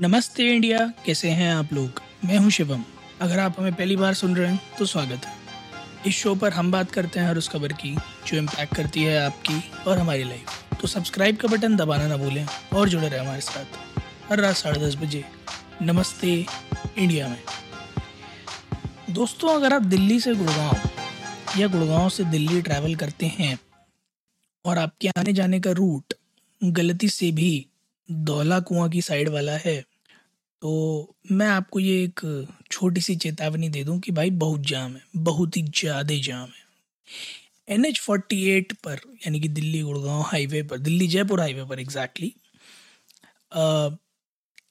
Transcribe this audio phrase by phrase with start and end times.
[0.00, 2.00] नमस्ते इंडिया, कैसे हैं आप लोग?
[2.24, 2.84] मैं हूँ शिवम।
[3.20, 5.32] अगर आप हमें पहली बार सुन रहे हैं तो स्वागत है।
[6.06, 7.94] इस शो पर हम बात करते हैं हर उस खबर की,
[8.26, 12.46] जो इम्पैक्ट करती है आपकी और हमारी लाइफ तो सब्सक्राइब का बटन दबाना ना भूलें
[12.74, 14.00] और जुड़े रहें हमारे साथ।
[14.30, 15.24] हर रात साढ़े दस बजे।
[15.82, 16.34] नमस्ते
[16.98, 17.42] इंडिया में।
[19.10, 23.58] दोस्तों, अगर आप दिल्ली से गुड़गांव या गुड़गांव से दिल्ली ट्रैवल करते हैं
[24.64, 26.14] और आपके आने जाने का रूट
[26.60, 27.66] गलती से भी
[28.08, 29.82] धौला कुआँ की साइड वाला है
[30.62, 30.70] तो
[31.32, 32.20] मैं आपको ये एक
[32.70, 37.74] छोटी सी चेतावनी दे दूँ कि भाई बहुत जाम है, बहुत ही ज़्यादा जाम है।
[37.74, 41.80] एन एच फोर्टी एट पर, यानी कि दिल्ली गुड़गांव हाईवे पर, दिल्ली जयपुर हाईवे पर
[41.80, 42.32] एग्जैक्टली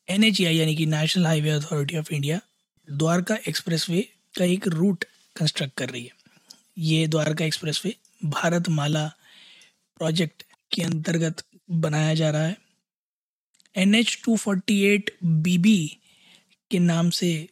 [0.09, 2.39] एन एच आई यानी कि national highway authority of India
[2.87, 4.01] Dwarka expressway
[4.37, 6.11] का एक रूट कंस्ट्रक्ट कर रही है।
[6.77, 9.05] ये द्वारका एक्सप्रेसवे भारत माला
[9.99, 11.43] प्रोजेक्ट के अंतर्गत
[11.81, 12.57] बनाया जा रहा है।
[13.79, 15.77] N H two forty eight B B
[16.71, 17.47] के नाम से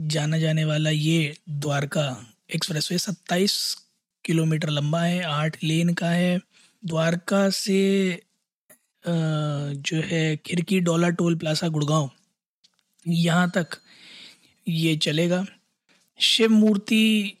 [0.00, 2.06] जाना जाने वाला ये द्वारका
[2.54, 3.54] एक्सप्रेस वे सत्ताईस
[4.24, 6.38] किलोमीटर लंबा है, आठ लेन का है।
[6.82, 8.22] द्वारका से
[9.04, 12.10] जो है खिड़की डॉलर टोल प्लाजा गुड़गांव,
[13.06, 13.78] यहाँ तक
[14.66, 15.44] ये चलेगा।
[16.18, 17.38] शिव मूर्ति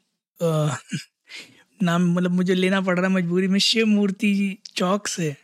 [1.80, 5.34] नाम मतलब मुझे लेना पड़ रहा है मजबूरी में, शिव मूर्ति चौक से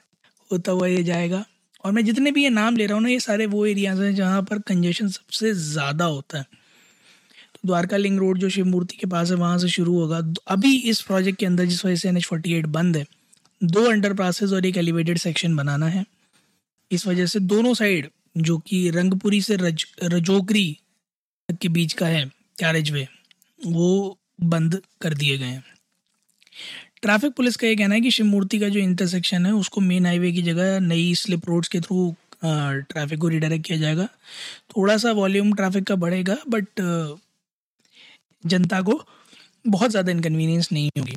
[0.50, 1.44] होता हुआ ये जाएगा।
[1.84, 4.14] और मैं जितने भी ये नाम ले रहा हूँ ना, ये सारे वो एरियाज़ हैं
[4.14, 9.06] जहाँ पर कंजेशन सबसे ज़्यादा होता है। तो द्वारका लिंग रोड जो शिव मूर्ति के
[9.06, 12.16] पास है, वहाँ से शुरू होगा। अभी इस प्रोजेक्ट के अंदर जिस वजह से एन
[12.16, 13.06] एच फोर्टी एट बंद है,
[13.60, 16.04] दो अंडर पासेज और एक एलिवेटेड सेक्शन बनाना है।
[16.90, 20.66] इस वजह से दोनों साइड जो कि रंगपुरी से रज रजोकरी
[21.60, 22.24] के बीच का है
[22.58, 23.06] कैरेज वे
[23.60, 25.64] वो बंद कर दिए गए हैं।
[27.04, 30.06] ट्रैफ़िक पुलिस का ये कहना है कि शिव मूर्ति का जो इंटरसेक्शन है, उसको मेन
[30.06, 34.06] हाईवे की जगह नई स्लिप रोड्स के थ्रू ट्रैफ़िक को रिडायरेक्ट किया जाएगा।
[34.76, 36.80] थोड़ा सा वॉल्यूम ट्रैफ़िक का बढ़ेगा बट
[38.44, 39.00] जनता को
[39.66, 41.16] बहुत ज़्यादा इनकन्वीनियंस नहीं होगी।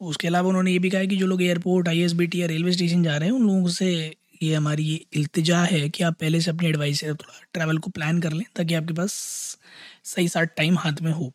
[0.00, 2.46] उसके अलावा उन्होंने ये भी कहा कि जो लोग airport I S B T या
[2.46, 6.16] रेलवे स्टेशन जा रहे हैं, उन लोगों से ये हमारी ये इल्तजा है कि आप
[6.20, 9.12] पहले से अपनी एडवाइस थोड़ा ट्रैवल को प्लान कर लें, ताकि आपके पास
[10.04, 11.32] सही साथ टाइम हाथ में हो।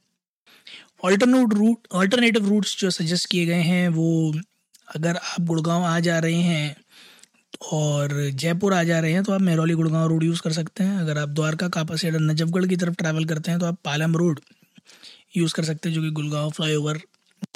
[1.03, 4.33] ऑल्टरनेट रूट ऑल्टरनेटिव रूट्स जो सजेस्ट किए गए हैं, वो
[4.95, 6.75] अगर आप गुड़गांव आ जा रहे हैं
[7.71, 10.97] और जयपुर आ जा रहे हैं तो आप मेहरौली गुड़गांव रोड यूज़ कर सकते हैं।
[10.99, 14.39] अगर आप द्वारका कापा से नजफगढ़ की तरफ़ ट्रैवल करते हैं तो आप पालम रोड
[15.37, 16.97] यूज़ कर सकते हैं, जो कि Gurgaon flyover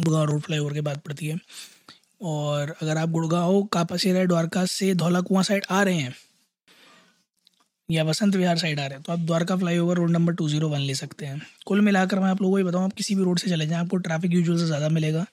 [0.01, 1.39] Gurgaon road flyover के बाद पड़ती है।
[2.21, 6.13] और अगर आप गुड़गांव कापा से द्वारका से धौला कुआँ साइड आ रहे हैं
[7.89, 10.67] या वसंत विहार साइड आ रहे हैं तो आप Dwarka flyover road number two zero
[10.69, 13.23] one ले सकते हैं। कुल मिलाकर मैं आप लोगों को ये बताऊँ, आप किसी भी
[13.23, 15.25] रोड से चले जाएँ, आपको ट्रैफ़िक यूजुअल से ज़्यादा मिलेगा।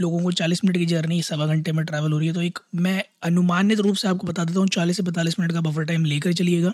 [0.00, 2.58] लोगों को चालीस मिनट की जर्नी सवा घंटे में ट्रैवल हो रही है तो एक
[2.76, 6.04] मैं अनुमानित रूप से आपको बता देता हूँ, चालीस से पैंतालीस मिनट का बफर टाइम
[6.04, 6.72] लेकर चलिएगा।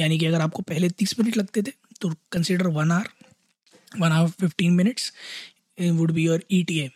[0.00, 3.08] यानी कि अगर आपको पहले तीस मिनट लगते थे तो consider one hour
[3.92, 5.12] one hour fifteen minutes
[5.78, 6.88] would be your E T A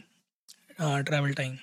[0.80, 1.56] travel time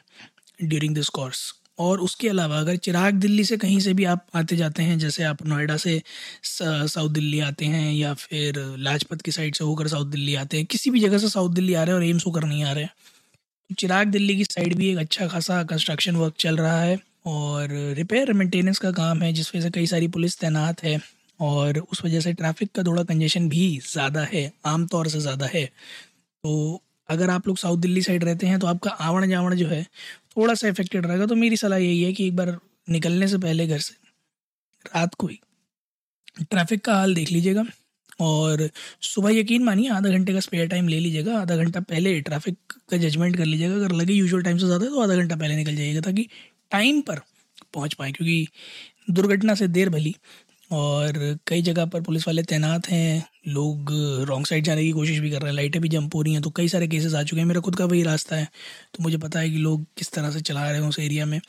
[0.59, 1.41] during this course
[1.79, 5.23] और उसके अलावा अगर चिराग दिल्ली से कहीं से भी आप आते जाते हैं, जैसे
[5.23, 6.01] आप नोएडा से
[6.43, 10.65] साउथ दिल्ली आते हैं या फिर लाजपत की साइड से होकर साउथ दिल्ली आते हैं,
[10.65, 12.83] किसी भी जगह से साउथ दिल्ली आ रहे हैं और एम्स होकर नहीं आ रहे
[12.83, 12.93] हैं
[13.69, 17.69] तो चिराग दिल्ली की साइड भी एक अच्छा खासा कंस्ट्रक्शन वर्क चल रहा है और
[17.97, 20.99] रिपेयर मेंटेनेंस का काम है जिस वजह से कई सारी पुलिस तैनात है
[21.39, 25.65] और उस वजह से ट्रैफ़िक का थोड़ा कंजेशन भी ज़्यादा है आमतौर से ज़्यादा है।
[26.43, 29.85] तो अगर आप लोग साउथ दिल्ली साइड रहते हैं तो आपका आवण जावण जो है
[30.37, 32.57] थोड़ा सा इफेक्टेड रहेगा तो मेरी सलाह यही है कि एक बार
[32.87, 33.93] निकलने से पहले घर से,
[34.85, 35.39] रात को ही।
[36.41, 37.63] ट्रैफ़िक का हाल देख लीजिएगा
[38.19, 38.69] और
[39.03, 42.57] सुबह यकीन मानिए, आधा घंटे का स्पेयर टाइम ले लीजिएगा, आधा घंटा पहले ट्रैफ़िक
[42.89, 45.75] का जजमेंट कर लीजिएगा। अगर लगे यूजुअल टाइम से ज़्यादा तो आधा घंटा पहले निकल
[45.75, 46.27] जाइएगा ताकि
[46.71, 47.19] टाइम पर
[47.73, 48.47] पहुँच पाए, क्योंकि
[49.11, 50.15] दुर्घटना से देर भली
[50.71, 53.91] और कई जगह पर पुलिस वाले तैनात हैं, लोग
[54.27, 56.41] रॉन्ग साइड जाने की कोशिश भी कर रहे हैं, लाइटें भी जंप हो रही हैं
[56.41, 58.45] तो कई सारे केसेस आ चुके हैं। मेरा खुद का वही रास्ता है।
[58.93, 61.39] तो मुझे पता है कि लोग किस तरह से चला रहे हैं उस एरिया में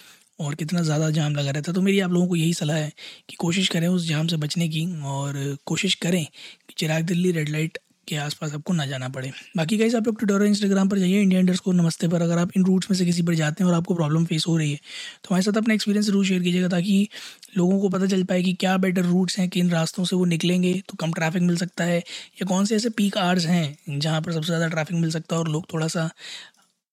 [0.40, 2.92] और कितना ज़्यादा जाम लगा रहता है। तो मेरी आप लोगों को यही सलाह है
[3.28, 7.48] कि कोशिश करें उस जाम से बचने की और कोशिश करें कि चिराग दिल्ली रेड
[7.48, 7.78] लाइट
[8.10, 11.20] के आसपास आपको ना जाना पड़े। बाकी कहीं आप लोग ट्विटर और इंस्टाग्राम पर जाइए
[11.22, 13.70] इंडिया इंडर्स को नमस्ते पर। अगर आप इन रूट्स में से किसी पर जाते हैं
[13.70, 16.68] और आपको प्रॉब्लम फेस हो रही है तो हमारे साथ अपना एक्सपीरियंस ज़रूर शेयर कीजिएगा
[16.68, 17.08] ताकि
[17.56, 20.72] लोगों को पता चल पाए कि क्या बेटर रूट्स हैं, किन रास्तों से वो निकलेंगे
[20.88, 24.32] तो कम ट्रैफ़िक मिल सकता है, या कौन से ऐसे पीक आवर्स हैं, जहाँ पर
[24.32, 26.10] सबसे ज़्यादा ट्रैफ़िक मिल सकता है और लोग थोड़ा सा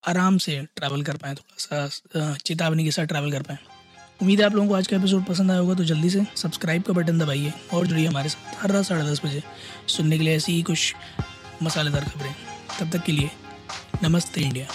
[0.04, 3.58] आराम से ट्रैवल कर पाएँ, थोड़ा सा चेतावनी के साथ ट्रैवल कर पाएँ।
[4.22, 6.84] उम्मीद है आप लोगों को आज का एपिसोड पसंद आया होगा तो जल्दी से सब्सक्राइब
[6.84, 9.42] का बटन दबाइए और जुड़िए हमारे साथ हर रात साढ़े दस बजे
[9.88, 10.96] सुनने के लिए ऐसी ही कुछ
[11.64, 12.34] मसालेदार खबरें।
[12.80, 13.30] तब तक के लिए
[14.04, 14.68] नमस्ते इंडिया।